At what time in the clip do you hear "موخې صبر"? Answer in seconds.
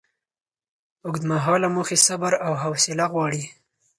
1.75-2.33